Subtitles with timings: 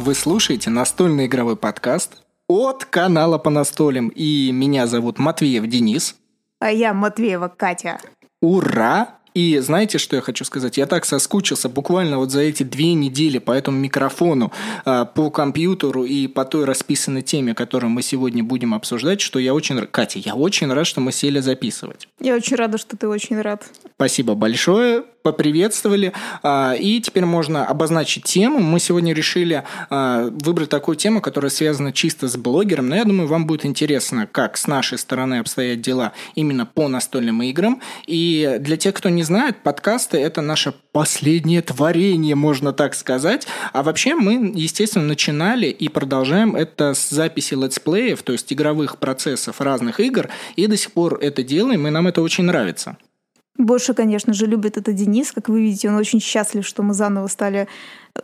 [0.00, 4.10] Вы слушаете настольный игровой подкаст от канала по настолям.
[4.10, 6.14] И меня зовут Матвеев Денис.
[6.60, 7.98] А я Матвеева Катя.
[8.40, 9.18] Ура!
[9.34, 10.78] И знаете, что я хочу сказать?
[10.78, 14.52] Я так соскучился буквально вот за эти две недели по этому микрофону,
[14.84, 19.52] а, по компьютеру и по той расписанной теме, которую мы сегодня будем обсуждать, что я
[19.52, 19.84] очень...
[19.86, 22.08] Катя, я очень рад, что мы сели записывать.
[22.20, 23.64] Я очень рада, что ты очень рад.
[23.96, 26.12] Спасибо большое поприветствовали.
[26.42, 28.60] А, и теперь можно обозначить тему.
[28.60, 32.88] Мы сегодня решили а, выбрать такую тему, которая связана чисто с блогером.
[32.88, 37.42] Но я думаю, вам будет интересно, как с нашей стороны обстоят дела именно по настольным
[37.42, 37.82] играм.
[38.06, 43.46] И для тех, кто не знает, подкасты– это наше последнее творение, можно так сказать.
[43.72, 49.60] А вообще мы, естественно, начинали и продолжаем это с записи летсплеев, то есть игровых процессов
[49.60, 52.96] разных игр, и до сих пор это делаем, и нам это очень нравится.
[53.58, 55.32] Больше, конечно же, любит это Денис.
[55.32, 57.66] Как вы видите, он очень счастлив, что мы заново стали,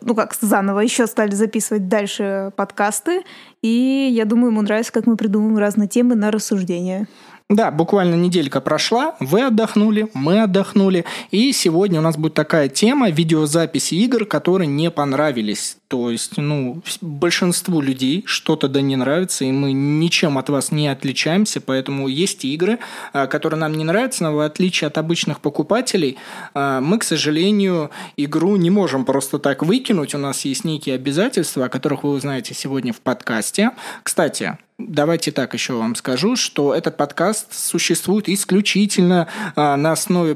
[0.01, 3.25] ну как заново, еще стали записывать дальше подкасты.
[3.61, 7.09] И я думаю, ему нравится, как мы придумываем разные темы на рассуждение.
[7.51, 13.11] Да, буквально неделька прошла, вы отдохнули, мы отдохнули, и сегодня у нас будет такая тема
[13.11, 15.77] видеозаписи игр, которые не понравились.
[15.95, 20.89] То есть, ну, большинству людей что-то да не нравится, и мы ничем от вас не
[20.89, 22.81] отличаемся, поэтому есть игры,
[23.13, 26.17] а, которые нам не нравятся, но в отличие от обычных покупателей,
[26.53, 31.67] а, мы, к сожалению, игру не можем просто так выкинуть, у нас есть некие обязательства,
[31.67, 33.71] о которых вы узнаете сегодня в подкасте.
[34.03, 40.35] Кстати, Давайте так еще вам скажу, что этот подкаст существует исключительно а, на основе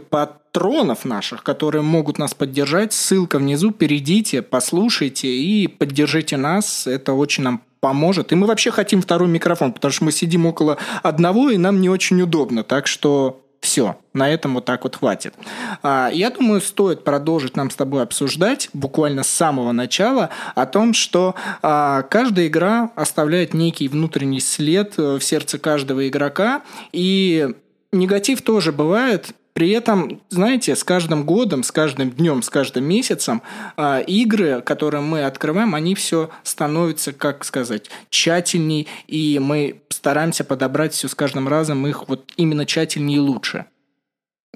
[0.52, 2.92] патронов наших, которые могут нас поддержать.
[2.92, 6.86] Ссылка внизу, перейдите, послушайте и поддержите нас.
[6.86, 8.32] Это очень нам поможет.
[8.32, 11.88] И мы вообще хотим второй микрофон, потому что мы сидим около одного, и нам не
[11.88, 12.64] очень удобно.
[12.64, 15.34] Так что все, на этом вот так вот хватит.
[15.82, 20.94] А, я думаю, стоит продолжить нам с тобой обсуждать буквально с самого начала о том,
[20.94, 27.52] что а, каждая игра оставляет некий внутренний след э, в сердце каждого игрока, и
[27.92, 33.42] негатив тоже бывает, при этом, знаете, с каждым годом, с каждым днем, с каждым месяцем
[33.76, 40.92] э, игры, которые мы открываем, они все становятся, как сказать, тщательней, и мы стараемся подобрать
[40.92, 43.64] все с каждым разом их вот именно тщательнее и лучше.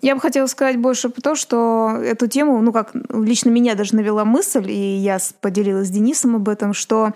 [0.00, 3.96] Я бы хотела сказать больше про то, что эту тему, ну как лично меня даже
[3.96, 7.12] навела мысль, и я поделилась с Денисом об этом, что а,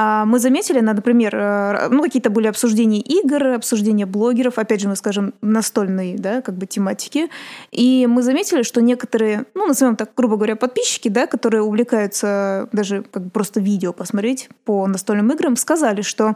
[0.00, 5.34] мы заметили, например, э, ну, какие-то были обсуждения игр, обсуждения блогеров, опять же, мы скажем,
[5.42, 7.28] настольной, да, как бы тематики.
[7.72, 13.02] И мы заметили, что некоторые, ну, назовем так, грубо говоря, подписчики, да, которые увлекаются даже
[13.10, 16.34] как бы просто видео посмотреть по настольным играм, сказали, что а,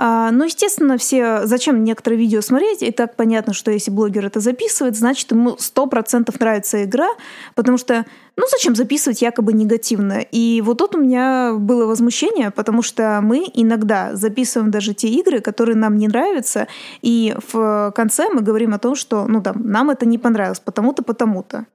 [0.00, 1.46] ну, естественно, все...
[1.46, 2.82] Зачем некоторые видео смотреть?
[2.82, 7.08] И так понятно, что если блогер это записывает, значит, ему сто процентов нравится игра,
[7.54, 8.06] потому что,
[8.36, 10.20] ну, зачем записывать якобы негативно?
[10.32, 15.40] И вот тут у меня было возмущение, потому что мы иногда записываем даже те игры,
[15.40, 16.66] которые нам не нравятся,
[17.02, 21.02] и в конце мы говорим о том, что, ну, там, нам это не понравилось, потому-то,
[21.02, 21.66] потому-то.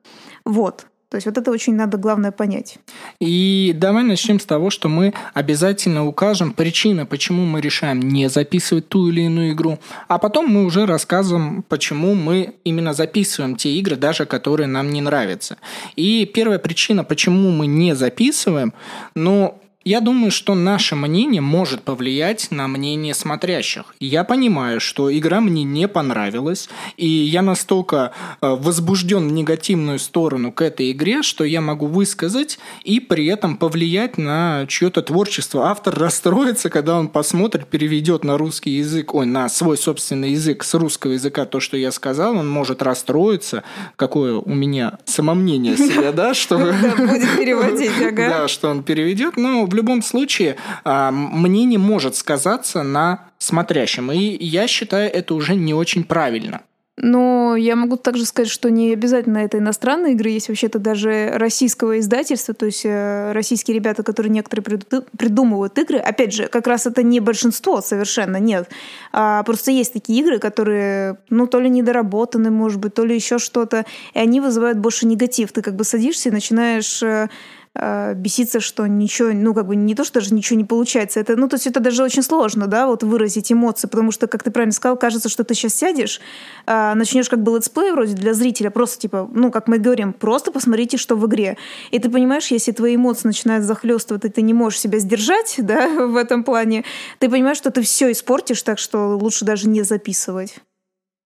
[0.46, 0.88] Вот.
[1.16, 2.78] То есть вот это очень надо главное понять.
[3.22, 8.90] И давай начнем с того, что мы обязательно укажем причины, почему мы решаем не записывать
[8.90, 13.96] ту или иную игру, а потом мы уже рассказываем, почему мы именно записываем те игры,
[13.96, 15.56] даже которые нам не нравятся.
[15.96, 18.74] И первая причина, почему мы не записываем,
[19.16, 23.94] ну, я думаю, что наше мнение может повлиять на мнение смотрящих.
[24.00, 30.52] Я понимаю, что игра мне не понравилась, и я настолько э, возбужден в негативную сторону
[30.52, 35.70] к этой игре, что я могу высказать и при этом повлиять на чье-то творчество.
[35.70, 40.74] Автор расстроится, когда он посмотрит, переведет на русский язык, ой, на свой собственный язык с
[40.74, 43.64] русского языка то, что я сказал, он может расстроиться.
[43.98, 46.58] Какое у меня самомнение себе, да, что...
[46.58, 48.30] Будет переводить, ага.
[48.36, 49.38] Да, что он переведет.
[49.38, 54.12] Но в любом случае а, мнение может сказаться на смотрящем.
[54.12, 56.62] И я считаю, это уже не очень правильно.
[56.98, 62.00] Но я могу также сказать, что не обязательно это иностранные игры, есть вообще-то даже российского
[62.00, 64.80] издательства, то есть э, российские ребята, которые некоторые
[65.18, 65.98] придумывают игры.
[65.98, 68.70] Опять же, как раз это не большинство совершенно, нет.
[69.12, 73.40] А просто есть такие игры, которые, ну, то ли недоработаны, может быть, то ли еще
[73.40, 75.52] что-то, и они вызывают больше негатив.
[75.52, 77.28] Ты как бы садишься и начинаешь э,
[77.76, 81.20] беситься, что ничего, ну, как бы не то, что даже ничего не получается.
[81.20, 84.44] Это, ну, то есть это даже очень сложно, да, вот выразить эмоции, потому что, как
[84.44, 86.22] ты правильно сказал, кажется, что ты сейчас сядешь,
[86.68, 90.52] э, начнешь как бы летсплей вроде для зрителя, просто типа, ну, как мы говорим, просто
[90.52, 91.58] посмотрите, что в игре.
[91.92, 95.88] И ты понимаешь, если твои эмоции начинают захлестывать, и ты не можешь себя сдержать, да,
[96.08, 96.86] в этом плане,
[97.20, 100.56] ты понимаешь, что ты все испортишь, так что лучше даже не записывать.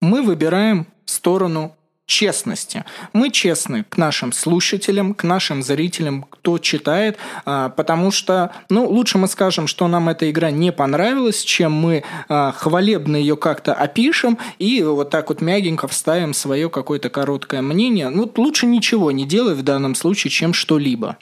[0.01, 1.75] Мы выбираем сторону
[2.09, 2.83] честности.
[3.13, 9.19] Мы честны к нашим слушателям, к нашим зрителям, кто читает, а, потому что, ну, лучше
[9.19, 14.39] мы скажем, что нам эта игра не понравилась, чем мы а, хвалебно ее как-то опишем
[14.57, 18.09] и вот так вот мягенько вставим свое какое-то короткое мнение.
[18.09, 21.17] Ну, лучше ничего не делать в данном случае, чем что-либо.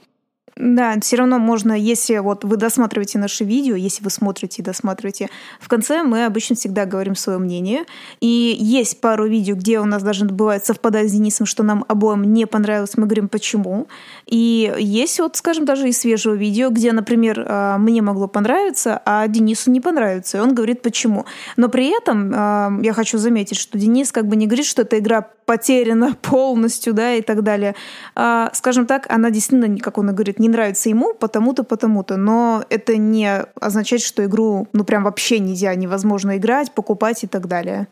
[0.60, 5.30] Да, все равно можно, если вот вы досматриваете наши видео, если вы смотрите и досматриваете,
[5.60, 7.84] в конце мы обычно всегда говорим свое мнение.
[8.22, 12.24] И есть пару видео, где у нас даже бывает совпадает с Денисом, что нам обоим
[12.34, 13.88] не понравилось, мы говорим почему.
[14.26, 19.28] И есть вот, скажем, даже и свежего видео, где, например, а, мне могло понравиться, а
[19.28, 21.26] Денису не понравится, и он говорит почему.
[21.56, 24.98] Но при этом а, я хочу заметить, что Денис как бы не говорит, что эта
[24.98, 27.74] игра потеряна полностью, да, и так далее.
[28.16, 32.18] А, скажем так, она действительно, как он и говорит, не не нравится ему потому-то, потому-то.
[32.18, 37.48] Но это не означает, что игру ну прям вообще нельзя, невозможно играть, покупать и так
[37.48, 37.88] далее.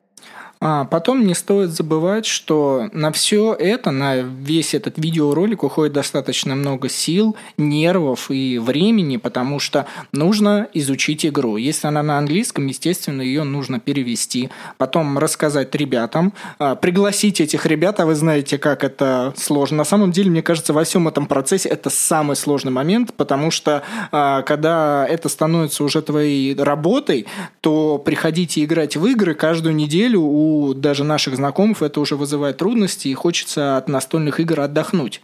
[0.62, 6.56] А потом не стоит забывать, что на все это, на весь этот видеоролик уходит достаточно
[6.56, 11.58] много сил, нервов и времени, потому что нужно изучить игру.
[11.58, 18.00] Если она на английском, естественно, ее нужно перевести, потом рассказать ребятам, а, пригласить этих ребят,
[18.00, 19.78] а вы знаете, как это сложно.
[19.78, 23.84] На самом деле, мне кажется, во всем этом процессе это самый сложный момент, потому что
[24.12, 27.26] а, когда это становится уже твоей работой,
[27.62, 30.45] то приходите играть в игры каждую неделю у
[30.76, 35.22] даже наших знакомых это уже вызывает трудности, и хочется от настольных игр отдохнуть.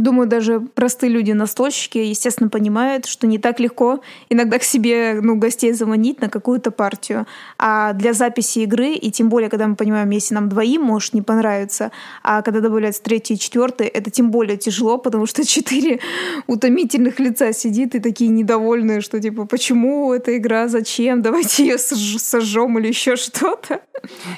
[0.00, 4.00] Думаю, даже простые люди-настольщики, естественно, понимают, что не так легко
[4.30, 7.26] иногда к себе ну, гостей заманить на какую-то партию.
[7.58, 11.20] А для записи игры, и тем более, когда мы понимаем, если нам двоим может не
[11.20, 11.92] понравиться,
[12.22, 16.00] а когда добавляется третий и четвертый, это тем более тяжело, потому что четыре
[16.46, 22.78] утомительных лица сидит и такие недовольные, что типа, почему эта игра, зачем, давайте ее сожжем
[22.78, 23.80] или еще что-то.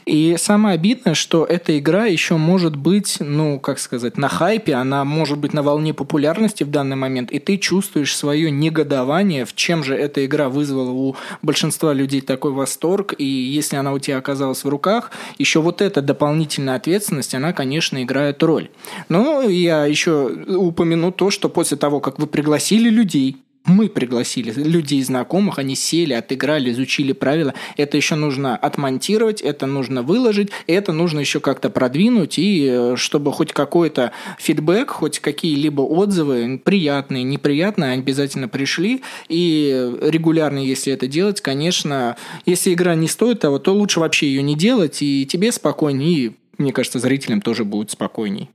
[0.06, 5.04] И самое обидное, что эта игра еще может быть, ну, как сказать, на хайпе, она
[5.04, 9.84] может быть на волне популярности в данный момент, и ты чувствуешь свое негодование, в чем
[9.84, 14.64] же эта игра вызвала у большинства людей такой восторг, и если она у тебя оказалась
[14.64, 18.70] в руках, еще вот эта дополнительная ответственность, она, конечно, играет роль.
[19.08, 25.02] Но я еще упомяну то, что после того, как вы пригласили людей, мы пригласили людей
[25.02, 27.54] знакомых, они сели, отыграли, изучили правила.
[27.76, 33.32] Это еще нужно отмонтировать, это нужно выложить, это нужно еще как-то продвинуть, и э, чтобы
[33.32, 39.02] хоть какой-то фидбэк, хоть какие-либо отзывы, приятные, неприятные, обязательно пришли.
[39.28, 42.16] И регулярно, если это делать, конечно,
[42.46, 46.32] если игра не стоит того, то лучше вообще ее не делать, и тебе спокойнее, и,
[46.58, 48.50] мне кажется, зрителям тоже будет спокойней.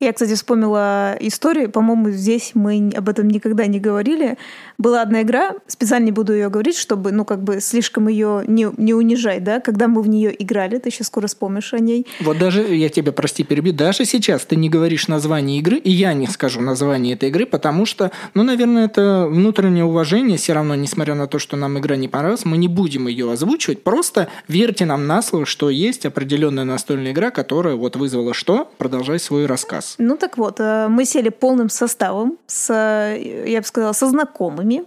[0.00, 4.36] Я, кстати, вспомнила историю, по-моему, здесь мы об этом никогда не говорили.
[4.76, 8.68] Была одна игра, специально не буду ее говорить, чтобы, ну, как бы слишком ее не,
[8.76, 12.06] не унижать, да, когда мы в нее играли, ты сейчас скоро вспомнишь о ней.
[12.20, 16.12] Вот даже, я тебя, прости, перебью, даже сейчас ты не говоришь название игры, и я
[16.12, 21.14] не скажу название этой игры, потому что, ну, наверное, это внутреннее уважение, все равно, несмотря
[21.14, 25.06] на то, что нам игра не понравилась, мы не будем ее озвучивать, просто верьте нам
[25.06, 28.70] на слово, что есть определенная настольная игра, которая вот вызвала что?
[28.78, 29.83] Продолжай свой рассказ.
[29.98, 34.84] Ну так вот, э, мы сели полным составом, с, я бы сказала, со знакомыми.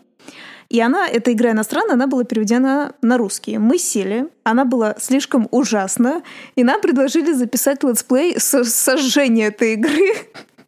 [0.70, 3.58] И она, эта игра иностранная, она была переведена на русский.
[3.58, 6.24] Мы сели, она была слишком ужасна,
[6.56, 10.13] и нам предложили записать летсплей сожжения этой игры.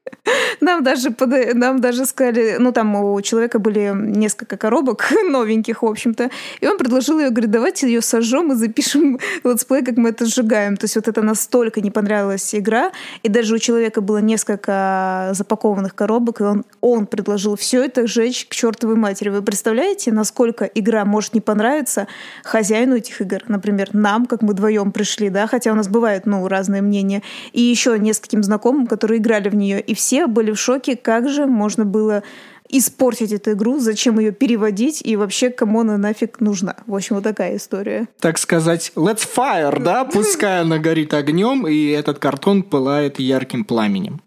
[0.62, 1.56] Нам даже, под...
[1.56, 6.78] нам даже сказали, ну там у человека были несколько коробок новеньких, в общем-то, и он
[6.78, 10.78] предложил ее, говорит, давайте ее сожжем и запишем летсплей, как мы это сжигаем.
[10.78, 12.92] То есть вот это настолько не понравилась игра,
[13.24, 18.46] и даже у человека было несколько запакованных коробок, и он, он предложил все это сжечь
[18.46, 19.30] к чертовой матери.
[19.30, 22.08] Вы представляете, насколько игра может не понравиться
[22.44, 23.44] хозяину этих игр?
[23.48, 27.22] Например, нам, как мы вдвоем пришли, да, хотя у нас бывают, ну, разные мнения,
[27.54, 31.46] и еще нескольким знакомым, которые играли в нее, и все были в шоке, как же
[31.46, 32.24] можно было
[32.70, 36.76] испортить эту игру, зачем ее переводить и вообще кому она нафиг нужна.
[36.86, 38.08] В общем, вот такая история.
[38.20, 40.06] Так сказать, let's fire, да?
[40.06, 44.22] Пускай она горит огнем, и этот картон пылает ярким пламенем.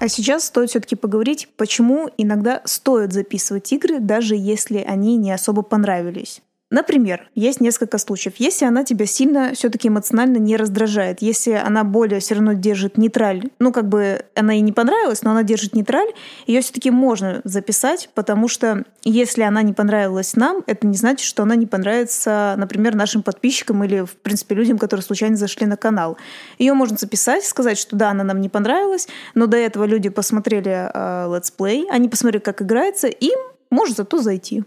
[0.00, 5.60] А сейчас стоит все-таки поговорить, почему иногда стоит записывать игры, даже если они не особо
[5.60, 6.40] понравились.
[6.70, 8.34] Например, есть несколько случаев.
[8.38, 13.42] Если она тебя сильно все-таки эмоционально не раздражает, если она более все равно держит нейтраль,
[13.58, 16.08] ну как бы она ей не понравилась, но она держит нейтраль,
[16.46, 21.42] ее все-таки можно записать, потому что если она не понравилась нам, это не значит, что
[21.42, 26.18] она не понравится, например, нашим подписчикам или, в принципе, людям, которые случайно зашли на канал.
[26.58, 30.88] Ее можно записать, сказать, что да, она нам не понравилась, но до этого люди посмотрели
[30.92, 33.38] э, летсплей, они посмотрели, как играется, им
[33.70, 34.62] может зато зайти.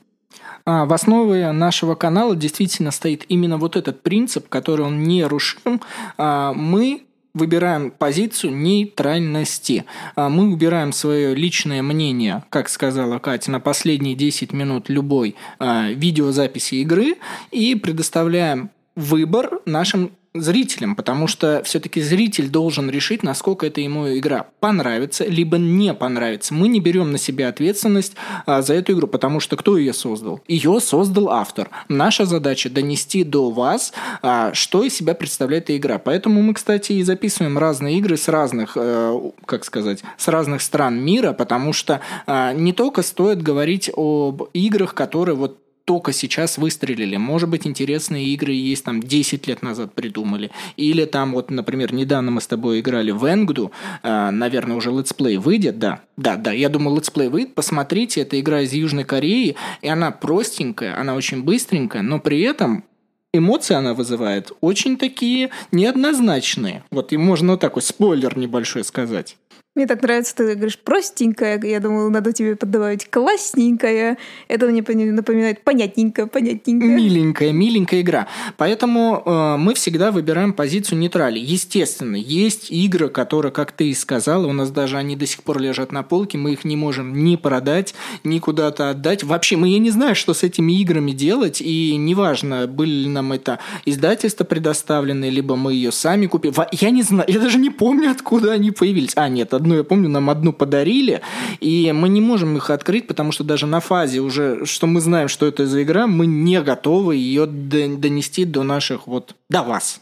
[0.66, 5.82] А, в основе нашего канала действительно стоит именно вот этот принцип, который он нерушим.
[6.18, 9.86] А, мы выбираем позицию нейтральности.
[10.16, 16.76] А, мы убираем свое личное мнение, как сказала Катя, на последние 10 минут любой видеозаписи
[16.76, 17.16] игры
[17.52, 24.48] и предоставляем выбор нашим зрителям, потому что все-таки зритель должен решить, насколько эта ему игра
[24.60, 26.54] понравится, либо не понравится.
[26.54, 28.14] Мы не берем на себя ответственность
[28.46, 30.42] а, за эту игру, потому что кто ее создал?
[30.48, 31.70] Ее создал автор.
[31.88, 35.98] Наша задача донести до вас, а, что из себя представляет эта игра.
[35.98, 41.00] Поэтому мы, кстати, и записываем разные игры с разных, э, как сказать, с разных стран
[41.00, 47.18] мира, потому что а, не только стоит говорить об играх, которые вот только сейчас выстрелили.
[47.18, 50.52] Может быть, интересные игры есть там 10 лет назад придумали.
[50.78, 53.72] Или там вот, например, недавно мы с тобой играли в Энгду,
[54.02, 56.02] э, наверное, уже летсплей выйдет, да.
[56.16, 57.56] Да, да, я думаю, летсплей выйдет.
[57.56, 62.86] Посмотрите, это игра из Южной Кореи, и она простенькая, она очень быстренькая, но при этом
[63.34, 66.84] эмоции она вызывает очень такие неоднозначные.
[66.92, 69.38] Вот и можно вот такой спойлер небольшой сказать.
[69.76, 71.60] Мне так нравится, ты говоришь простенькая.
[71.64, 74.20] Я думаю, надо тебе поддавать классненькая.
[74.48, 76.86] Это мне напоминает понятненько, понятненько.
[76.86, 78.28] Миленькая, миленькая игра.
[78.58, 81.40] Поэтому э, мы всегда выбираем позицию нейтрали.
[81.40, 85.60] Естественно, есть игры, которые, как ты и сказала, у нас даже они до сих пор
[85.60, 89.24] лежат на полке, мы их не можем ни продать, ни куда-то отдать.
[89.24, 93.34] Вообще, мы я не знаю, что с этими играми делать, и неважно, были ли нам
[93.34, 96.54] это издательства предоставлены, либо мы ее сами купили.
[96.74, 99.14] Я не знаю, я даже не помню, откуда они появились.
[99.16, 101.22] А, нет, одну, я помню, нам одну подарили,
[101.60, 105.28] и мы не можем их открыть, потому что даже на фазе уже, что мы знаем,
[105.28, 110.02] что это за игра, мы не готовы ее донести до наших вот, до вас.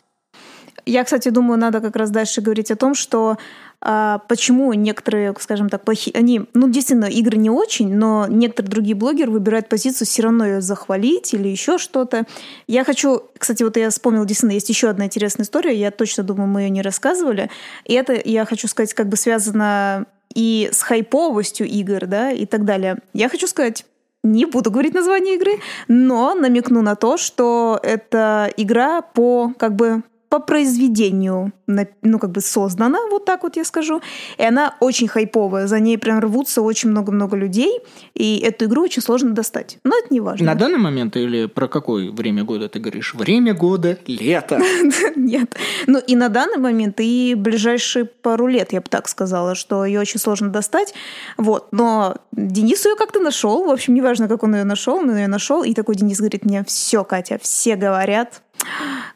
[0.86, 3.38] Я, кстати, думаю, надо как раз дальше говорить о том, что
[3.82, 9.32] почему некоторые, скажем так, плохие, они, ну, действительно, игры не очень, но некоторые другие блогеры
[9.32, 12.26] выбирают позицию все равно ее захвалить или еще что-то.
[12.68, 16.48] Я хочу, кстати, вот я вспомнила, действительно, есть еще одна интересная история, я точно думаю,
[16.48, 17.50] мы ее не рассказывали,
[17.86, 22.66] и это, я хочу сказать, как бы связано и с хайповостью игр, да, и так
[22.66, 23.00] далее.
[23.14, 23.86] Я хочу сказать,
[24.24, 25.54] не буду говорить название игры,
[25.88, 32.40] но намекну на то, что это игра по как бы по произведению, ну, как бы
[32.40, 34.02] создана, вот так вот я скажу.
[34.38, 37.82] И она очень хайповая, за ней прям рвутся очень много-много людей,
[38.14, 39.80] и эту игру очень сложно достать.
[39.84, 40.46] Но это не важно.
[40.46, 43.14] На данный момент или про какое время года ты говоришь?
[43.14, 44.62] Время года, лето.
[45.18, 45.58] Нет.
[45.86, 50.00] Ну, и на данный момент, и ближайшие пару лет, я бы так сказала, что ее
[50.00, 50.94] очень сложно достать.
[51.36, 51.68] Вот.
[51.74, 53.66] Но Денис ее как-то нашел.
[53.66, 55.62] В общем, неважно, как он ее нашел, но ее нашел.
[55.62, 58.42] И такой Денис говорит мне, все, Катя, все говорят,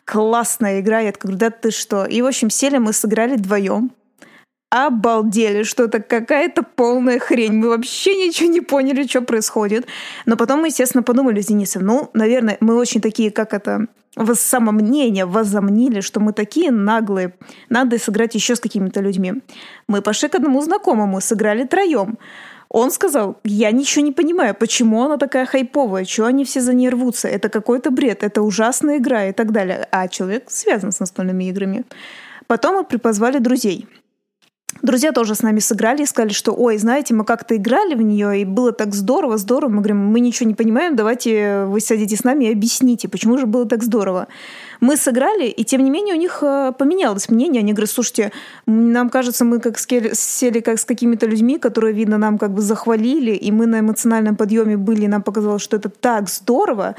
[0.05, 0.99] классная игра.
[0.99, 2.05] Я говорю, да ты что?
[2.05, 3.91] И, в общем, сели мы сыграли вдвоем.
[4.69, 7.53] Обалдели, что это какая-то полная хрень.
[7.53, 9.87] Мы вообще ничего не поняли, что происходит.
[10.25, 13.87] Но потом мы, естественно, подумали с Денисом, ну, наверное, мы очень такие, как это,
[14.33, 17.33] самомнение возомнили, что мы такие наглые.
[17.69, 19.33] Надо сыграть еще с какими-то людьми.
[19.87, 22.17] Мы пошли к одному знакомому, сыграли троем.
[22.77, 26.89] Он сказал, я ничего не понимаю, почему она такая хайповая, чего они все за ней
[26.89, 29.87] рвутся, это какой-то бред, это ужасная игра и так далее.
[29.91, 31.85] А человек связан с настольными играми.
[32.47, 33.87] Потом мы припозвали друзей.
[34.81, 38.41] Друзья тоже с нами сыграли и сказали, что, ой, знаете, мы как-то играли в нее,
[38.41, 39.71] и было так здорово, здорово.
[39.71, 43.45] Мы говорим, мы ничего не понимаем, давайте вы сядете с нами и объясните, почему же
[43.45, 44.27] было так здорово.
[44.81, 47.61] Мы сыграли, и тем не менее у них э, поменялось мнение.
[47.61, 48.31] Они говорят, слушайте,
[48.65, 53.31] нам кажется, мы как сели как с какими-то людьми, которые, видно, нам как бы захвалили,
[53.31, 56.95] и мы на эмоциональном подъеме были, и нам показалось, что это так здорово.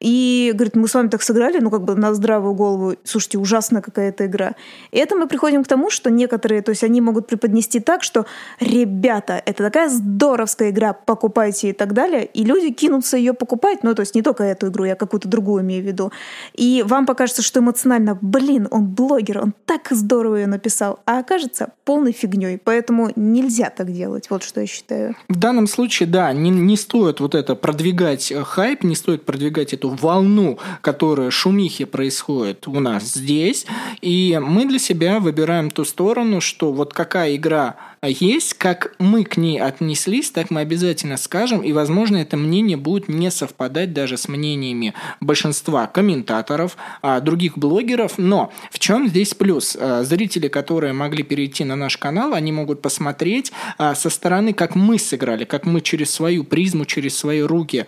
[0.00, 3.82] И говорит, мы с вами так сыграли, ну как бы на здравую голову, слушайте, ужасная
[3.82, 4.54] какая-то игра.
[4.92, 8.24] И это мы приходим к тому, что некоторые, то есть они могут преподнести так, что
[8.60, 13.94] ребята, это такая здоровская игра, покупайте и так далее, и люди кинутся ее покупать, ну
[13.94, 16.12] то есть не только эту игру, я какую-то другую имею в виду.
[16.54, 21.72] И вам покажется, что эмоционально, блин, он блогер, он так здорово ее написал, а окажется
[21.84, 25.14] полной фигней, поэтому нельзя так делать, вот что я считаю.
[25.28, 29.89] В данном случае, да, не, не стоит вот это продвигать хайп, не стоит продвигать эту
[29.96, 33.66] волну, которая шумихи происходит у нас здесь,
[34.00, 39.36] и мы для себя выбираем ту сторону, что вот какая игра есть, как мы к
[39.36, 44.26] ней отнеслись, так мы обязательно скажем, и, возможно, это мнение будет не совпадать даже с
[44.26, 49.76] мнениями большинства комментаторов, а, других блогеров, но в чем здесь плюс?
[49.78, 54.74] А, зрители, которые могли перейти на наш канал, они могут посмотреть а, со стороны, как
[54.74, 57.86] мы сыграли, как мы через свою призму, через свои руки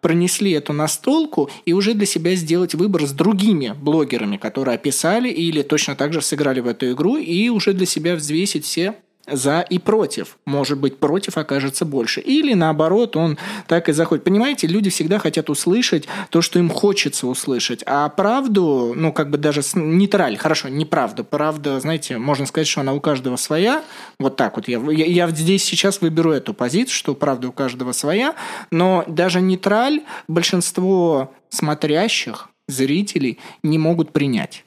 [0.00, 0.72] пронесли эту
[1.20, 6.12] настолку и уже для себя сделать выбор с другими блогерами, которые описали или точно так
[6.12, 8.94] же сыграли в эту игру и уже для себя взвесить все
[9.30, 10.38] за и против.
[10.44, 12.20] Может быть, против окажется больше.
[12.20, 14.24] Или наоборот, он так и заходит.
[14.24, 17.82] Понимаете, люди всегда хотят услышать то, что им хочется услышать.
[17.86, 21.24] А правду, ну, как бы даже нейтраль, хорошо, неправда.
[21.24, 23.82] Правда, знаете, можно сказать, что она у каждого своя.
[24.18, 24.68] Вот так вот.
[24.68, 28.34] Я, я, я здесь сейчас выберу эту позицию, что правда у каждого своя.
[28.70, 34.64] Но даже нейтраль большинство смотрящих, зрителей не могут принять.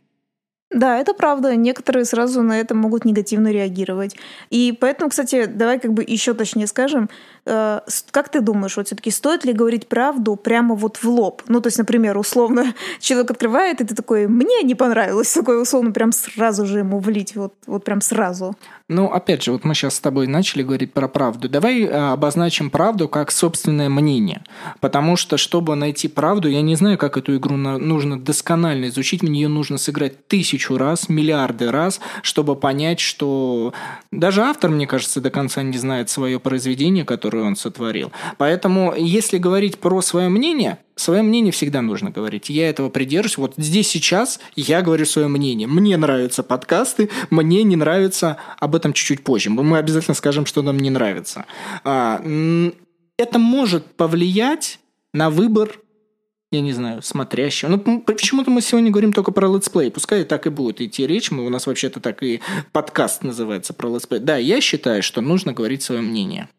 [0.74, 1.56] Да, это правда.
[1.56, 4.16] Некоторые сразу на это могут негативно реагировать.
[4.50, 7.10] И поэтому, кстати, давай как бы еще точнее скажем,
[7.46, 11.42] как ты думаешь, вот все-таки стоит ли говорить правду прямо вот в лоб?
[11.48, 15.92] Ну, то есть, например, условно человек открывает, и ты такой, мне не понравилось, такой условно
[15.92, 18.56] прям сразу же ему влить, вот, вот прям сразу.
[18.90, 21.50] Ну, опять же, вот мы сейчас с тобой начали говорить про правду.
[21.50, 24.44] Давай э, обозначим правду как собственное мнение.
[24.80, 29.24] Потому что, чтобы найти правду, я не знаю, как эту игру нужно досконально изучить.
[29.24, 33.74] Мне ее нужно сыграть тысячу раз, миллиарды раз, чтобы понять, что
[34.12, 38.12] даже автор, мне кажется, до конца не знает свое произведение, которое он сотворил.
[38.38, 42.50] Поэтому, если говорить про свое мнение, Свое мнение всегда нужно говорить.
[42.50, 43.38] Я этого придерживаюсь.
[43.38, 45.68] Вот здесь сейчас я говорю свое мнение.
[45.68, 48.38] Мне нравятся подкасты, мне не нравится.
[48.60, 49.50] Об этом чуть-чуть позже.
[49.50, 51.46] Мы обязательно скажем, что нам не нравится.
[51.84, 52.22] А,
[53.18, 54.80] это может повлиять
[55.14, 55.80] на выбор
[56.52, 57.70] я не знаю, смотрящего.
[57.70, 59.90] Ну, почему-то мы сегодня говорим только про летсплей.
[59.90, 61.32] Пускай так и будет идти речь.
[61.32, 64.20] Мы, у нас вообще-то так и подкаст называется про летсплей.
[64.20, 66.50] Да, я считаю, что нужно говорить свое мнение.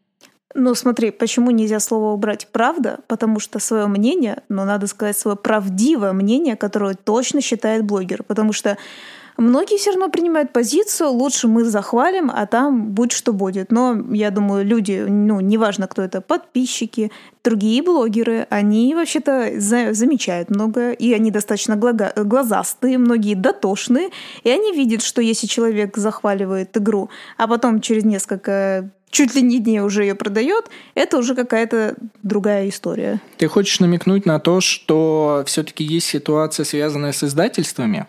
[0.57, 3.01] Ну, смотри, почему нельзя слово убрать «правда»?
[3.09, 8.23] Потому что свое мнение, но надо сказать свое правдивое мнение, которое точно считает блогер.
[8.23, 8.79] Потому что
[9.37, 13.73] многие все равно принимают позицию, лучше мы захвалим, а там будь что будет.
[13.73, 17.11] Но я думаю, люди, ну, неважно, кто это, подписчики,
[17.43, 24.11] другие блогеры, они вообще-то за замечают много, и они достаточно глазастые, многие дотошные,
[24.45, 29.61] и они видят, что если человек захваливает игру, а потом через несколько чуть ли не
[29.61, 33.21] дней уже ее продает, это уже какая-то другая история.
[33.39, 38.07] Ты хочешь намекнуть на то, что все-таки есть ситуация, связанная с издательствами?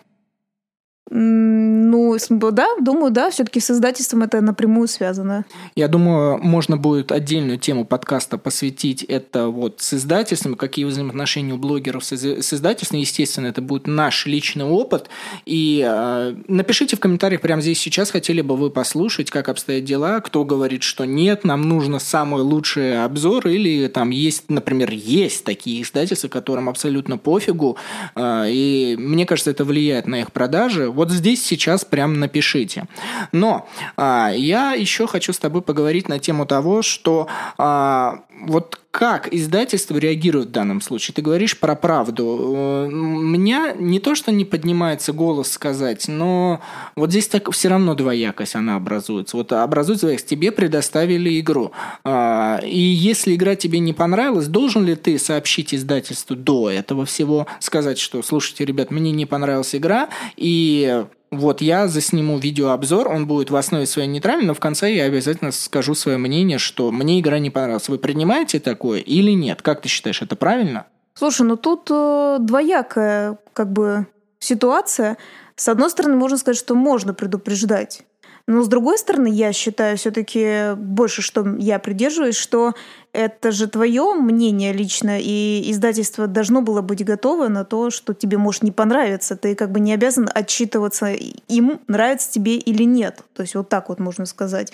[1.08, 5.44] Ну, да, думаю, да, все-таки с издательством это напрямую связано.
[5.76, 11.58] Я думаю, можно будет отдельную тему подкаста посвятить это вот с издательством, какие взаимоотношения у
[11.58, 12.98] блогеров с, издательством.
[12.98, 15.08] Естественно, это будет наш личный опыт.
[15.44, 20.20] И э, напишите в комментариях прямо здесь сейчас, хотели бы вы послушать, как обстоят дела,
[20.20, 25.82] кто говорит, что нет, нам нужно самый лучший обзор, или там есть, например, есть такие
[25.82, 27.76] издательства, которым абсолютно пофигу,
[28.16, 32.86] э, и мне кажется, это влияет на их продажи вот здесь сейчас прям напишите.
[33.32, 37.28] Но а, я еще хочу с тобой поговорить на тему того, что
[37.58, 41.14] а, вот как издательство реагирует в данном случае?
[41.14, 42.24] Ты говоришь про правду.
[42.24, 46.62] У меня не то, что не поднимается голос сказать, но
[46.96, 49.36] вот здесь так все равно двоякость она образуется.
[49.36, 50.30] Вот образуется двоякость.
[50.30, 51.72] Тебе предоставили игру.
[52.04, 57.46] А, и если игра тебе не понравилась, должен ли ты сообщить издательству до этого всего,
[57.60, 63.50] сказать, что, слушайте, ребят, мне не понравилась игра, и вот я засниму видеообзор, он будет
[63.50, 67.38] в основе своей нейтральный, но в конце я обязательно скажу свое мнение, что мне игра
[67.38, 67.88] не понравилась.
[67.88, 69.62] Вы принимаете такое или нет?
[69.62, 70.86] Как ты считаешь, это правильно?
[71.14, 74.06] Слушай, ну тут э, двоякая как бы
[74.38, 75.16] ситуация.
[75.56, 78.02] С одной стороны, можно сказать, что можно предупреждать.
[78.46, 82.74] Но с другой стороны, я считаю все-таки больше, что я придерживаюсь, что
[83.12, 88.38] это же твое мнение лично, и издательство должно было быть готово на то, что тебе
[88.38, 89.36] может не понравиться.
[89.36, 93.24] Ты как бы не обязан отчитываться им, нравится тебе или нет.
[93.34, 94.72] То есть вот так вот можно сказать.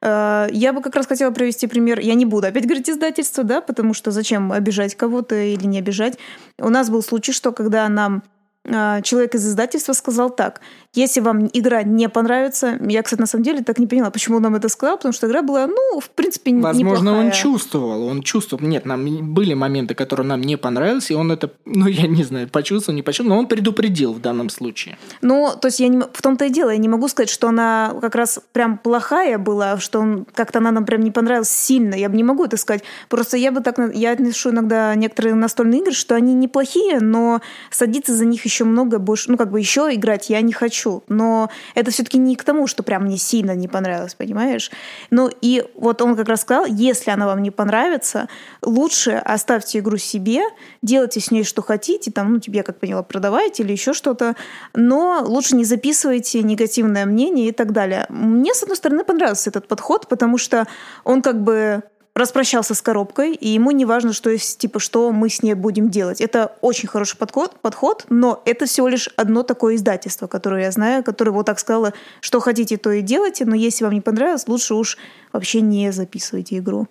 [0.00, 2.00] Э, я бы как раз хотела привести пример.
[2.00, 6.18] Я не буду опять говорить издательство, да, потому что зачем обижать кого-то или не обижать.
[6.58, 8.22] У нас был случай, что когда нам
[8.66, 10.60] человек из издательства сказал так.
[10.92, 14.42] Если вам игра не понравится, я, кстати, на самом деле так не поняла, почему он
[14.42, 17.24] нам это сказал, потому что игра была, ну, в принципе, Возможно, неплохая.
[17.26, 18.64] он чувствовал, он чувствовал.
[18.64, 22.48] Нет, нам были моменты, которые нам не понравились, и он это, ну, я не знаю,
[22.48, 24.98] почувствовал, не почувствовал, но он предупредил в данном случае.
[25.22, 27.94] Ну, то есть я не, в том-то и дело, я не могу сказать, что она
[28.00, 31.94] как раз прям плохая была, что он как-то она нам прям не понравилась сильно.
[31.94, 32.82] Я бы не могу это сказать.
[33.08, 38.14] Просто я бы так, я отношу иногда некоторые настольные игры, что они неплохие, но садиться
[38.14, 41.02] за них еще много больше, ну, как бы еще играть я не хочу.
[41.08, 44.70] Но это все-таки не к тому, что прям мне сильно не понравилось, понимаешь?
[45.10, 48.28] Ну и вот он как раз сказал, если она вам не понравится,
[48.62, 50.40] лучше оставьте игру себе,
[50.82, 54.36] делайте с ней что хотите, там, ну, тебе, как поняла, продавайте или еще что-то,
[54.74, 58.06] но лучше не записывайте негативное мнение и так далее.
[58.08, 60.66] Мне, с одной стороны, понравился этот подход, потому что
[61.04, 61.82] он как бы
[62.14, 66.20] распрощался с коробкой, и ему не важно, что, типа, что мы с ней будем делать.
[66.20, 71.04] Это очень хороший подход, подход, но это всего лишь одно такое издательство, которое я знаю,
[71.04, 74.74] которое вот так сказала, что хотите, то и делайте, но если вам не понравилось, лучше
[74.74, 74.98] уж
[75.32, 76.88] вообще не записывайте игру.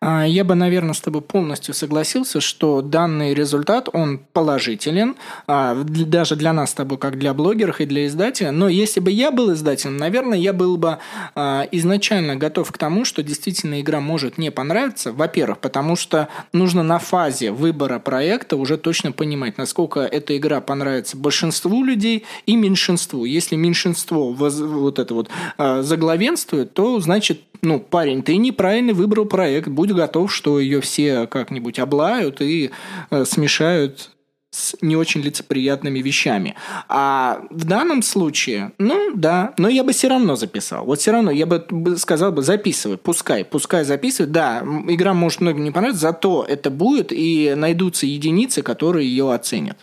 [0.00, 6.36] А, я бы, наверное, с тобой полностью согласился, что данный результат, он положителен, а, даже
[6.36, 8.52] для нас с тобой, как для блогеров и для издателя.
[8.52, 10.98] Но если бы я был издателем, наверное, я был бы
[11.34, 15.12] а, изначально готов к тому, что действительно игра может не понравиться.
[15.12, 21.16] Во-первых, потому что нужно на фазе выбора проекта уже точно понимать, насколько эта игра понравится
[21.16, 23.24] большинству людей и меньшинству.
[23.24, 29.92] Если меньшинство вот это вот заглавенствует, то значит, ну, парень, ты неправильно выбрал проект, будь
[29.92, 32.70] готов, что ее все как-нибудь облают и
[33.10, 34.10] э, смешают
[34.52, 36.54] с не очень лицеприятными вещами.
[36.88, 40.84] А в данном случае, ну да, но я бы все равно записал.
[40.84, 41.66] Вот все равно я бы
[41.96, 44.30] сказал бы записывай, пускай, пускай записывай.
[44.30, 49.78] Да, игра может многим не понравиться, зато это будет и найдутся единицы, которые ее оценят.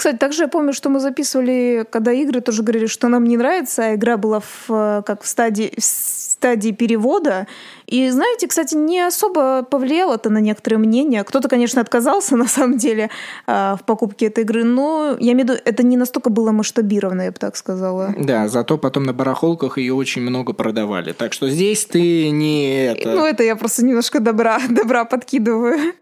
[0.00, 3.84] Кстати, также я помню, что мы записывали, когда игры тоже говорили, что нам не нравится,
[3.84, 5.74] а игра была в, э, как в стадии,
[6.40, 7.46] стадии перевода.
[7.86, 11.22] И, знаете, кстати, не особо повлияло это на некоторые мнения.
[11.22, 13.10] Кто-то, конечно, отказался, на самом деле,
[13.46, 17.22] э, в покупке этой игры, но я имею в виду, это не настолько было масштабировано,
[17.22, 18.14] я бы так сказала.
[18.18, 21.12] Да, зато потом на барахолках ее очень много продавали.
[21.12, 23.10] Так что здесь ты не это...
[23.10, 25.92] Ну, это я просто немножко добра, добра подкидываю.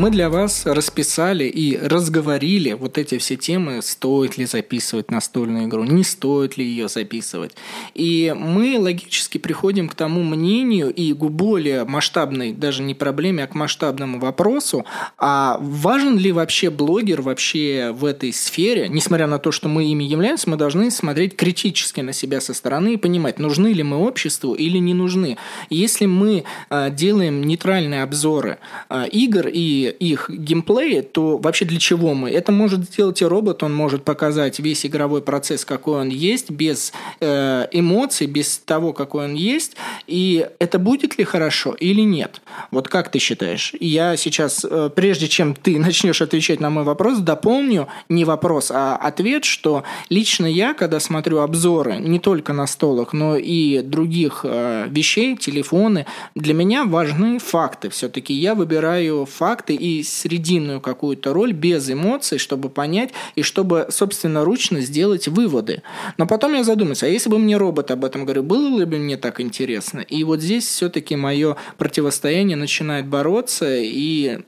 [0.00, 5.84] Мы для вас расписали и разговорили вот эти все темы, стоит ли записывать настольную игру,
[5.84, 7.52] не стоит ли ее записывать.
[7.94, 13.46] И мы логически приходим к тому мнению и к более масштабной, даже не проблеме, а
[13.46, 14.86] к масштабному вопросу,
[15.18, 20.04] а важен ли вообще блогер вообще в этой сфере, несмотря на то, что мы ими
[20.04, 24.54] являемся, мы должны смотреть критически на себя со стороны и понимать, нужны ли мы обществу
[24.54, 25.36] или не нужны.
[25.68, 32.14] Если мы э, делаем нейтральные обзоры э, игр и их геймплея, то вообще для чего
[32.14, 32.30] мы?
[32.30, 36.92] Это может сделать и робот, он может показать весь игровой процесс, какой он есть, без
[37.20, 39.76] э, эмоций, без того, какой он есть,
[40.06, 42.40] и это будет ли хорошо или нет?
[42.70, 43.74] Вот как ты считаешь?
[43.80, 48.96] Я сейчас, э, прежде чем ты начнешь отвечать на мой вопрос, дополню не вопрос, а
[48.96, 54.86] ответ, что лично я, когда смотрю обзоры не только на столах, но и других э,
[54.88, 57.90] вещей, телефоны, для меня важны факты.
[57.90, 63.86] Все-таки я выбираю факты, факты и срединную какую-то роль без эмоций, чтобы понять и чтобы
[63.90, 65.82] собственно ручно сделать выводы.
[66.18, 68.98] Но потом я задумался, а если бы мне робот об этом говорил, было ли бы
[68.98, 70.00] мне так интересно?
[70.00, 74.40] И вот здесь все-таки мое противостояние начинает бороться, и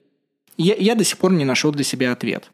[0.57, 2.51] я, я до сих пор не нашел для себя ответ.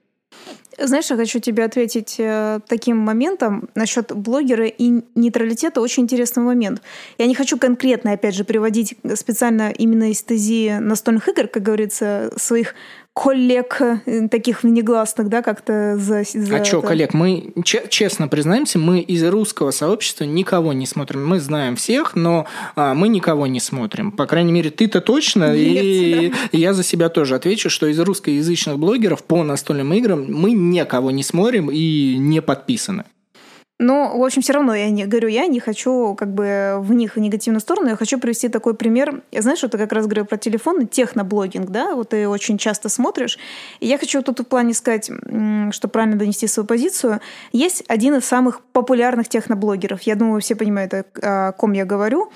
[0.80, 5.80] Знаешь, я хочу тебе ответить э, таким моментом насчет блогера и нейтралитета.
[5.80, 6.82] Очень интересный момент.
[7.18, 12.32] Я не хочу конкретно, опять же, приводить специально именно из стези настольных игр, как говорится,
[12.36, 12.74] своих
[13.18, 16.22] коллег э, таких внегласных, да, как-то за...
[16.22, 21.26] за а что, коллег, мы честно признаемся, мы из русского сообщества никого не смотрим.
[21.26, 24.12] Мы знаем всех, но а, мы никого не смотрим.
[24.12, 26.58] По крайней мере, ты-то точно, Нет, и, да.
[26.58, 31.24] я за себя тоже отвечу, что из русскоязычных блогеров по настольным играм мы никого не
[31.24, 33.04] смотрим и не подписаны.
[33.78, 37.14] Но, в общем, все равно я не говорю, я не хочу как бы в них
[37.14, 37.90] в негативную сторону.
[37.90, 39.22] Я хочу привести такой пример.
[39.30, 42.88] Я знаешь, что ты как раз говорил про телефон, техноблогинг, да, вот ты очень часто
[42.88, 43.38] смотришь.
[43.78, 45.10] И я хочу тут в плане сказать,
[45.70, 47.20] что правильно донести свою позицию.
[47.52, 50.02] Есть один из самых популярных техноблогеров.
[50.02, 52.32] Я думаю, все понимают, о ком я говорю.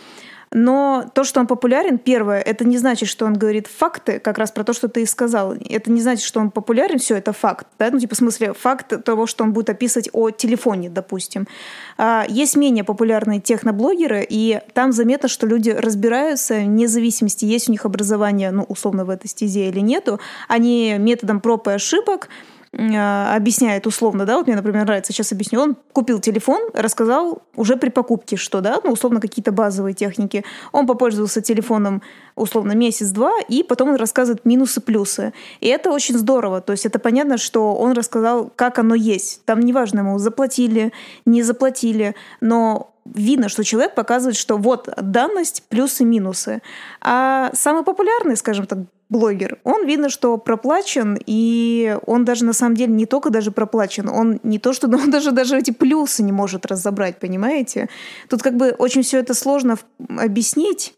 [0.53, 4.51] Но то, что он популярен, первое, это не значит, что он говорит факты, как раз
[4.51, 5.55] про то, что ты и сказал.
[5.55, 7.67] Это не значит, что он популярен, все это факт.
[7.79, 7.91] Да?
[7.91, 11.49] Ну, типа, в смысле, факт того, что он будет описывать о телефоне, допустим.
[11.97, 17.73] А, есть менее популярные техноблогеры, и там заметно, что люди разбираются, вне зависимости, есть у
[17.73, 20.21] них образование, ну, условно, в этой стезе или нету.
[20.49, 22.29] Они методом проб и ошибок
[22.75, 27.91] объясняет условно, да, вот мне, например, нравится, сейчас объясню, он купил телефон, рассказал уже при
[27.91, 30.43] покупке, что, да, ну, условно, какие-то базовые техники.
[30.73, 32.03] Он попользовался телефоном,
[32.35, 35.35] условно, месяц-два, и потом он рассказывает минусы-плюсы.
[35.61, 39.45] И это очень здорово, то есть это понятно, что он рассказал, как оно есть.
[39.45, 40.93] Там неважно, ему заплатили,
[41.27, 46.63] не заплатили, но видно, что человек показывает, что вот данность, плюсы-минусы.
[47.01, 48.79] А самый популярный, скажем так,
[49.13, 54.09] блогер, он видно, что проплачен, и он даже на самом деле не только даже проплачен,
[54.09, 57.89] он не то, что он даже, даже эти плюсы не может разобрать, понимаете?
[58.29, 59.77] Тут как бы очень все это сложно
[60.19, 60.95] объяснить,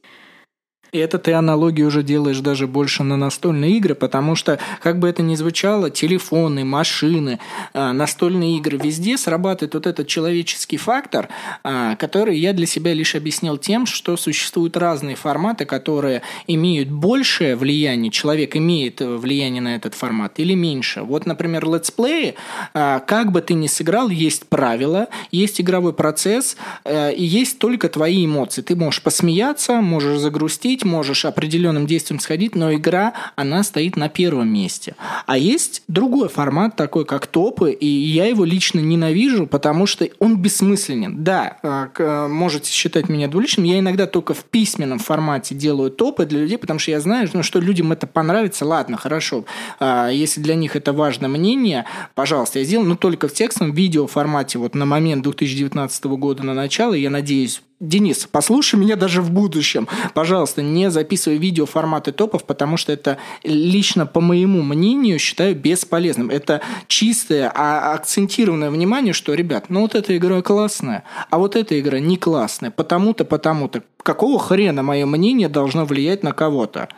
[0.95, 5.09] и это ты аналогии уже делаешь даже больше на настольные игры, потому что, как бы
[5.09, 7.41] это ни звучало, телефоны, машины,
[7.73, 11.29] а, настольные игры, везде срабатывает вот этот человеческий фактор,
[11.65, 17.57] а, который я для себя лишь объяснил тем, что существуют разные форматы, которые имеют большее
[17.57, 21.03] влияние, человек имеет влияние на этот формат или меньше.
[21.03, 22.37] Вот, например, летсплеи,
[22.73, 26.57] а, как бы ты ни сыграл, есть правила, есть игровой процесс,
[26.89, 28.63] и есть только твои эмоции.
[28.63, 34.49] Ты можешь посмеяться, можешь загрустить, можешь определенным действием сходить, но игра, она стоит на первом
[34.49, 34.95] месте.
[35.27, 40.37] А есть другой формат, такой как топы, и я его лично ненавижу, потому что он
[40.37, 41.23] бессмысленен.
[41.25, 46.27] Да, э, э, можете считать меня двуличным, я иногда только в письменном формате делаю топы
[46.27, 49.45] для людей, потому что я знаю, ну, что людям это понравится, ладно, хорошо.
[49.81, 54.07] А, если для них это важное мнение, пожалуйста, я сделаю, но только в текстовом видео
[54.07, 59.31] формате вот на момент 2019 года на начало, я надеюсь, Денис, послушай меня даже в
[59.31, 59.89] будущем.
[60.15, 66.31] Пожалуйста, не записывай видео форматы топов, потому что это лично, по моему мнению, считаю бесполезным.
[66.31, 71.79] Это чистое, а акцентированное внимание, что, ребят, ну вот эта игра классная, а вот эта
[71.79, 73.83] игра не классная, потому-то, потому-то.
[74.03, 76.89] Какого хрена мое мнение должно влиять на кого-то?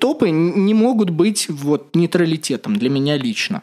[0.00, 3.62] топы не могут быть вот нейтралитетом для меня лично.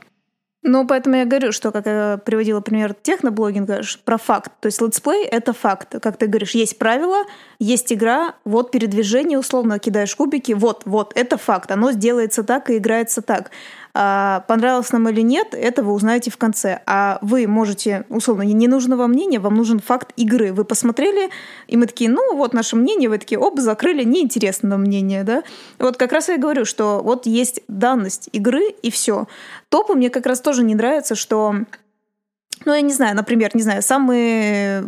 [0.62, 4.52] Ну, поэтому я говорю, что, как я приводила пример техноблогинга, про факт.
[4.60, 5.95] То есть летсплей— это факт.
[6.02, 7.24] Как ты говоришь, есть правила,
[7.60, 11.72] есть игра, вот передвижение, условно, кидаешь кубики, вот, вот, это факт.
[11.72, 13.52] Оно делается так и играется так.
[14.01, 16.79] А, понравилось нам или нет, это вы узнаете в конце.
[16.85, 20.53] А вы можете, условно, не нужно вам мнение, вам нужен факт игры.
[20.53, 21.29] Вы посмотрели,
[21.67, 25.43] и мы такие, ну, вот наше мнение, вы такие, оп, закрыли, неинтересно мнение, да.
[25.79, 29.27] Вот как раз я говорю, что вот есть данность игры, и все.
[29.67, 31.55] Топы мне как раз тоже не нравится, что
[32.63, 34.85] ну, я не знаю, например, не знаю, самые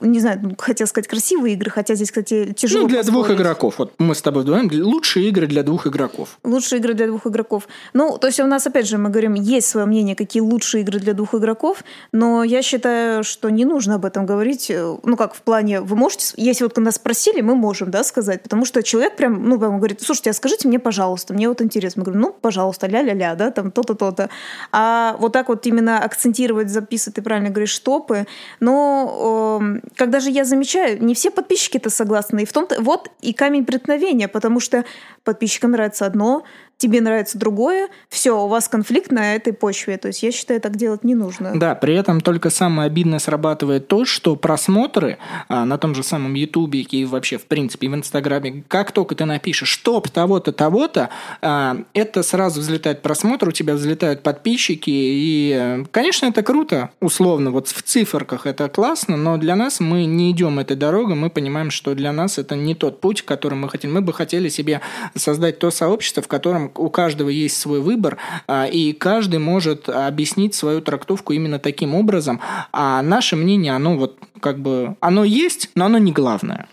[0.00, 2.82] не знаю, ну, хотел сказать красивые игры, хотя здесь, кстати, тяжело.
[2.82, 3.26] Ну, для поспорить.
[3.26, 3.74] двух игроков.
[3.78, 6.38] Вот мы с тобой говорим, лучшие игры для двух игроков.
[6.44, 7.68] Лучшие игры для двух игроков.
[7.92, 10.98] Ну, то есть у нас, опять же, мы говорим, есть свое мнение, какие лучшие игры
[10.98, 14.72] для двух игроков, но я считаю, что не нужно об этом говорить.
[15.04, 18.64] Ну, как в плане, вы можете, если вот нас спросили, мы можем, да, сказать, потому
[18.64, 22.00] что человек прям, ну, прям говорит, слушайте, а скажите мне, пожалуйста, мне вот интересно.
[22.00, 24.30] Мы говорим, ну, пожалуйста, ля-ля-ля, да, там то-то, то-то.
[24.72, 28.26] А вот так вот именно акцентировать, записывать, ты правильно говоришь, топы,
[28.58, 32.42] но э, когда же я замечаю, не все подписчики-то согласны.
[32.42, 34.84] И в том-то вот и камень преткновения, потому что
[35.24, 36.44] подписчикам нравится одно,
[36.78, 39.96] тебе нравится другое, все, у вас конфликт на этой почве.
[39.98, 41.52] То есть я считаю, так делать не нужно.
[41.54, 46.34] Да, при этом только самое обидное срабатывает то, что просмотры а, на том же самом
[46.34, 51.76] Ютубе и вообще, в принципе, в Инстаграме, как только ты напишешь «стоп того-то, того-то», а,
[51.94, 57.82] это сразу взлетает просмотр, у тебя взлетают подписчики, и, конечно, это круто, условно, вот в
[57.82, 62.12] циферках это классно, но для нас мы не идем этой дорогой, мы понимаем, что для
[62.12, 63.92] нас это не тот путь, который мы хотим.
[63.92, 64.80] Мы бы хотели себе
[65.14, 70.54] создать то сообщество, в котором у каждого есть свой выбор, а, и каждый может объяснить
[70.54, 72.40] свою трактовку именно таким образом,
[72.72, 76.68] а наше мнение, оно вот как бы, оно есть, но оно не главное.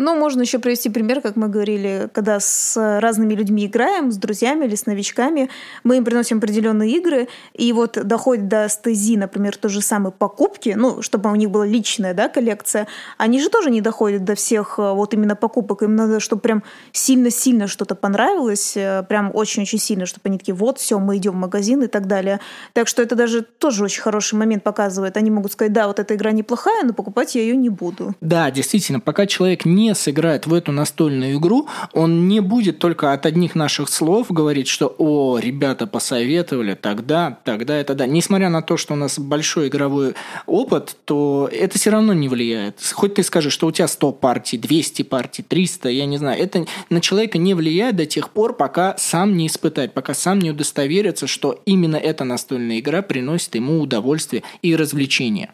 [0.00, 4.64] Ну, можно еще привести пример, как мы говорили, когда с разными людьми играем, с друзьями
[4.64, 5.50] или с новичками,
[5.82, 10.74] мы им приносим определенные игры, и вот доходит до стези, например, то же самое покупки,
[10.76, 14.78] ну, чтобы у них была личная, да, коллекция, они же тоже не доходят до всех
[14.78, 20.06] э, вот именно покупок, им надо, чтобы прям сильно-сильно что-то понравилось, э, прям очень-очень сильно,
[20.06, 22.38] чтобы они такие, вот, все, мы идем в магазин и так далее.
[22.72, 25.16] Так что это даже тоже очень хороший момент показывает.
[25.16, 28.14] Они могут сказать, да, вот эта игра неплохая, но покупать я ее не буду.
[28.20, 33.12] Да, действительно, пока человек не не сыграет в эту настольную игру, он не будет только
[33.12, 38.06] от одних наших слов говорить, что «О, ребята посоветовали, тогда, тогда это да».
[38.06, 40.14] Несмотря на то, что у нас большой игровой
[40.46, 42.80] опыт, то это все равно не влияет.
[42.92, 46.66] Хоть ты скажешь, что у тебя 100 партий, 200 партий, 300, я не знаю, это
[46.90, 51.26] на человека не влияет до тех пор, пока сам не испытает, пока сам не удостоверится,
[51.26, 55.50] что именно эта настольная игра приносит ему удовольствие и развлечение.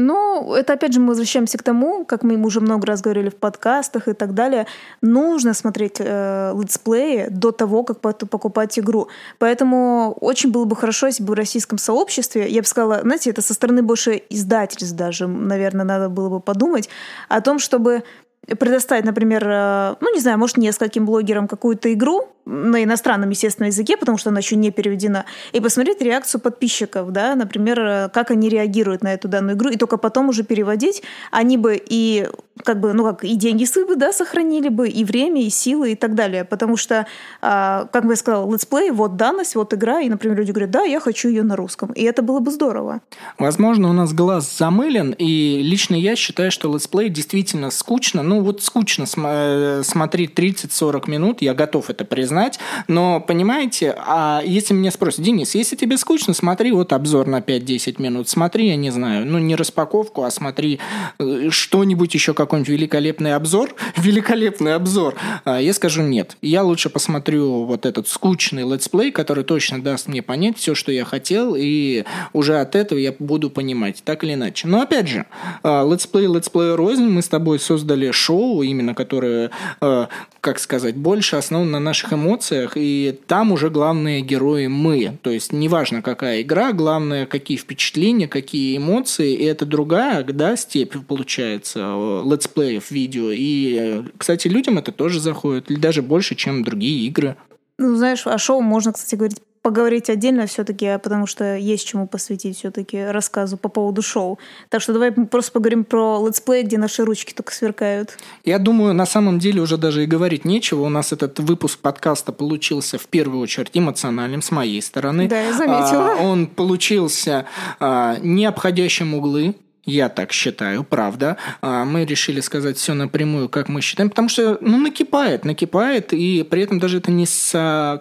[0.00, 3.34] Ну, это опять же мы возвращаемся к тому, как мы уже много раз говорили в
[3.34, 4.68] подкастах и так далее.
[5.02, 9.08] Нужно смотреть э, летсплеи до того, как покупать игру.
[9.38, 13.42] Поэтому очень было бы хорошо, если бы в российском сообществе, я бы сказала, знаете, это
[13.42, 16.88] со стороны больше издательств даже, наверное, надо было бы подумать
[17.28, 18.04] о том, чтобы
[18.46, 23.96] предоставить, например, э, ну, не знаю, может, нескольким блогерам какую-то игру, на иностранном, естественно, языке,
[23.96, 28.48] потому что она еще не переведена, и посмотреть реакцию подписчиков, да, например, э, как они
[28.48, 32.28] реагируют на эту данную игру, и только потом уже переводить, они бы и
[32.64, 35.92] как бы, ну как, и деньги свои бы, да, сохранили бы, и время, и силы,
[35.92, 37.06] и так далее, потому что,
[37.40, 41.00] а, как я сказала, летсплей, вот данность, вот игра, и, например, люди говорят, да, я
[41.00, 43.00] хочу ее на русском, и это было бы здорово.
[43.38, 48.62] Возможно, у нас глаз замылен, и лично я считаю, что летсплей действительно скучно, ну вот
[48.62, 52.58] скучно см- э, смотреть 30-40 минут, я готов это признать, знать.
[52.86, 58.00] Но, понимаете, а если меня спросят, Денис, если тебе скучно, смотри вот обзор на 5-10
[58.00, 58.28] минут.
[58.28, 60.78] Смотри, я не знаю, ну не распаковку, а смотри
[61.18, 63.74] э, что-нибудь еще, какой-нибудь великолепный обзор.
[63.96, 65.14] великолепный обзор.
[65.44, 66.36] А я скажу нет.
[66.42, 71.04] Я лучше посмотрю вот этот скучный летсплей, который точно даст мне понять все, что я
[71.04, 74.68] хотел, и уже от этого я буду понимать, так или иначе.
[74.68, 75.26] Но опять же,
[75.62, 77.08] а, летсплей, летсплей рознь.
[77.08, 80.06] Мы с тобой создали шоу, именно которое, э,
[80.40, 85.18] как сказать, больше основано на наших эмоциях эмоциях, и там уже главные герои мы.
[85.22, 90.96] То есть неважно, какая игра, главное, какие впечатления, какие эмоции, и это другая, да, степь
[91.06, 91.80] получается,
[92.24, 93.30] летсплеев видео.
[93.32, 97.36] И, кстати, людям это тоже заходит, или даже больше, чем другие игры.
[97.78, 102.56] Ну, знаешь, о шоу можно, кстати, говорить поговорить отдельно все-таки, потому что есть чему посвятить
[102.56, 104.38] все-таки рассказу по поводу шоу.
[104.70, 108.16] Так что давай просто поговорим про летсплей, где наши ручки только сверкают.
[108.46, 110.80] Я думаю, на самом деле уже даже и говорить нечего.
[110.84, 115.28] У нас этот выпуск подкаста получился в первую очередь эмоциональным с моей стороны.
[115.28, 116.14] Да, я заметила.
[116.18, 117.44] А, он получился
[117.78, 119.54] а, не обходящим углы,
[119.88, 121.38] я так считаю, правда.
[121.62, 126.46] А, мы решили сказать все напрямую, как мы считаем, потому что, ну, накипает, накипает, и
[126.48, 127.52] при этом даже это не с,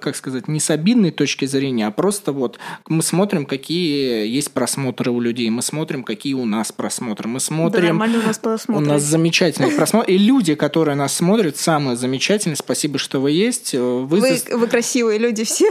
[0.02, 5.12] как сказать, не с обидной точки зрения, а просто вот мы смотрим, какие есть просмотры
[5.12, 7.98] у людей, мы смотрим, какие у нас просмотры, мы смотрим...
[7.98, 8.86] Да, у нас просмотры.
[8.86, 13.74] У нас замечательные просмотры, и люди, которые нас смотрят, самые замечательные, спасибо, что вы есть.
[13.74, 15.70] Вы, вы, вы красивые люди все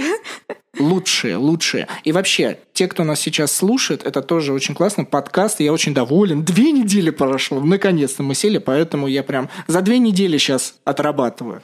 [0.79, 1.87] лучшие, лучшие.
[2.05, 5.05] И вообще, те, кто нас сейчас слушает, это тоже очень классно.
[5.05, 6.45] Подкаст, я очень доволен.
[6.45, 11.63] Две недели прошло, наконец-то мы сели, поэтому я прям за две недели сейчас отрабатываю.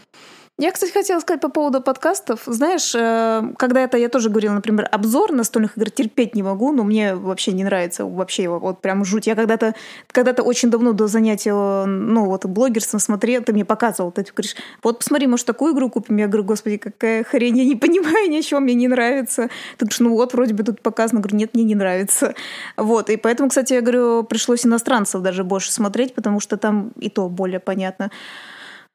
[0.62, 2.42] Я, кстати, хотела сказать по поводу подкастов.
[2.46, 6.84] Знаешь, э, когда это я тоже говорила, например, обзор настольных игр терпеть не могу, но
[6.84, 9.26] мне вообще не нравится вообще его вот прям жуть.
[9.26, 9.74] Я когда-то
[10.12, 15.00] когда-то очень давно до занятия, ну вот блогерством смотрел, ты мне показывал, ты говоришь, вот
[15.00, 16.18] посмотри, может такую игру купим?
[16.18, 19.48] Я говорю, господи, какая хрень, я не понимаю ничего, мне не нравится.
[19.78, 22.36] Ты говоришь, ну вот вроде бы тут показано, я говорю, нет, мне не нравится.
[22.76, 27.08] Вот, и поэтому, кстати, я говорю, пришлось иностранцев даже больше смотреть, потому что там и
[27.08, 28.12] то более понятно.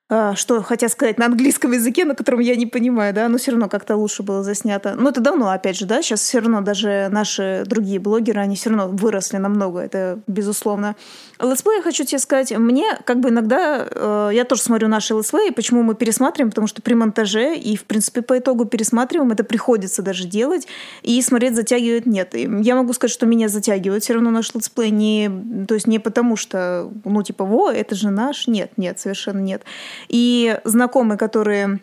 [0.09, 3.51] А, что хотят сказать на английском языке, на котором я не понимаю, да, но все
[3.51, 4.95] равно как-то лучше было заснято.
[4.97, 8.69] Но это давно, опять же, да, сейчас все равно даже наши другие блогеры, они все
[8.69, 10.95] равно выросли намного, это безусловно.
[11.41, 15.49] Летсплей, я хочу тебе сказать, мне как бы иногда, э, я тоже смотрю наши летсплеи,
[15.49, 20.01] почему мы пересматриваем, потому что при монтаже и, в принципе, по итогу пересматриваем, это приходится
[20.01, 20.67] даже делать,
[21.03, 22.33] и смотреть затягивает нет.
[22.33, 25.29] И я могу сказать, что меня затягивает все равно наш летсплей, не,
[25.67, 29.63] то есть не потому что, ну, типа, во, это же наш, нет, нет, совершенно нет.
[30.07, 31.79] И знакомые, которые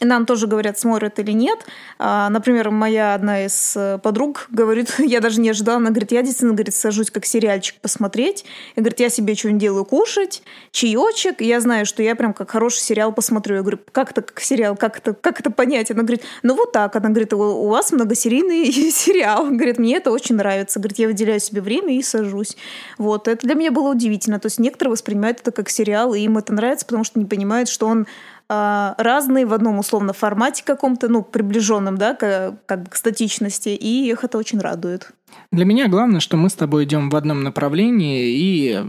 [0.00, 1.60] нам тоже говорят, смотрят или нет.
[1.98, 6.22] А, например, моя одна из э, подруг говорит, я даже не ожидала, она говорит, я
[6.22, 8.44] действительно, говорит, сажусь как сериальчик посмотреть.
[8.74, 11.40] И говорит, я себе что-нибудь делаю кушать, чаечек.
[11.40, 13.56] Я знаю, что я прям как хороший сериал посмотрю.
[13.56, 15.92] Я говорю, как это как сериал, как это, как это понять?
[15.92, 16.96] Она говорит, ну вот так.
[16.96, 19.46] Она говорит, у вас многосерийный сериал.
[19.46, 20.80] Говорит, мне это очень нравится.
[20.80, 22.56] Говорит, я выделяю себе время и сажусь.
[22.98, 24.40] Вот, это для меня было удивительно.
[24.40, 27.68] То есть некоторые воспринимают это как сериал, и им это нравится, потому что не понимают,
[27.68, 28.08] что он
[28.48, 34.08] разные в одном условно формате каком-то, ну, приближенном, да, к, как бы к статичности, и
[34.10, 35.10] их это очень радует.
[35.52, 38.84] Для меня главное, что мы с тобой идем в одном направлении, и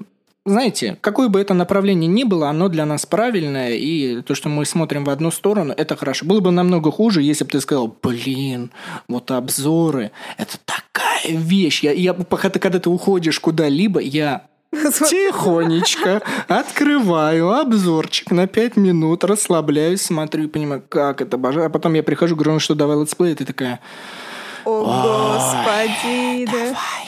[0.47, 4.65] знаете, какое бы это направление ни было, оно для нас правильное, и то, что мы
[4.65, 6.25] смотрим в одну сторону, это хорошо.
[6.25, 8.71] Было бы намного хуже, если бы ты сказал, блин,
[9.09, 11.83] вот обзоры, это такая вещь.
[11.83, 19.23] Я, я, пока ты, когда ты уходишь куда-либо, я тихонечко открываю обзорчик на 5 минут,
[19.23, 21.63] расслабляюсь, смотрю и понимаю, как это боже.
[21.63, 23.79] А потом я прихожу, говорю, ну что, давай летсплей, и ты такая...
[24.65, 26.51] О, господи, да.
[26.51, 27.06] Давай,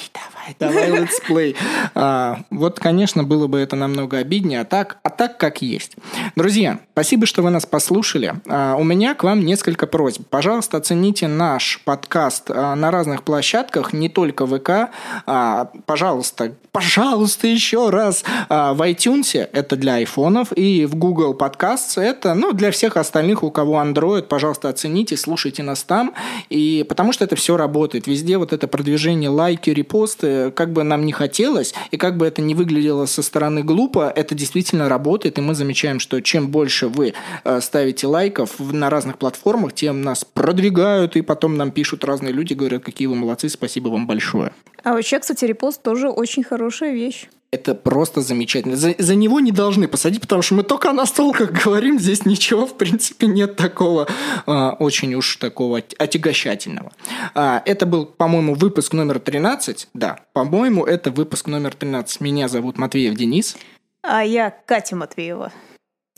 [0.60, 1.56] давай летсплей.
[1.96, 5.96] А, вот, конечно, было бы это намного обиднее, а так, а так как есть.
[6.36, 8.34] Друзья, спасибо, что вы нас послушали.
[8.48, 10.24] А, у меня к вам несколько просьб.
[10.30, 14.92] Пожалуйста, оцените наш подкаст а, на разных площадках, не только ВК.
[15.26, 18.24] А, пожалуйста, пожалуйста, еще раз.
[18.48, 23.44] А, в iTunes это для айфонов, и в Google Podcasts это ну, для всех остальных,
[23.44, 24.24] у кого Android.
[24.24, 26.14] Пожалуйста, оцените, слушайте нас там.
[26.50, 28.08] И потому что это все работает.
[28.08, 32.42] Везде вот это продвижение, лайки, репосты, как бы нам не хотелось, и как бы это
[32.42, 37.14] не выглядело со стороны глупо, это действительно работает, и мы замечаем, что чем больше вы
[37.44, 42.54] э, ставите лайков на разных платформах, тем нас продвигают, и потом нам пишут разные люди,
[42.54, 44.52] говорят, какие вы молодцы, спасибо вам большое.
[44.84, 47.28] А вообще, кстати, репост тоже очень хорошая вещь.
[47.52, 48.76] Это просто замечательно.
[48.76, 52.68] За, за него не должны посадить, потому что мы только о настолках говорим, здесь ничего,
[52.68, 54.08] в принципе, нет такого
[54.46, 56.92] а, очень уж такого отягощательного.
[57.34, 59.90] А, это был, по-моему, выпуск номер 13.
[59.96, 62.22] Да, по-моему, это выпуск номер 13.
[62.22, 63.58] Меня зовут Матвеев Денис.
[64.04, 65.52] А я Катя Матвеева.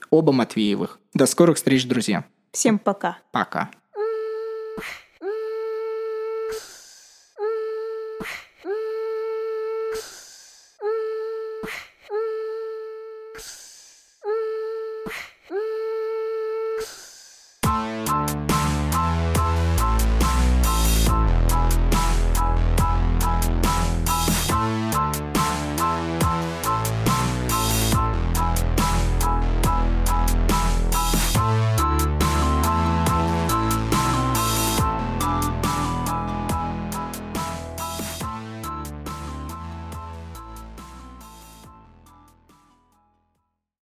[0.10, 1.00] Оба Матвеевых.
[1.14, 2.26] До скорых встреч, друзья.
[2.52, 3.20] Всем пока.
[3.32, 3.72] Пока.